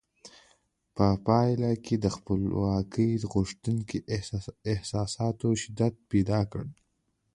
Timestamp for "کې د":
1.85-2.05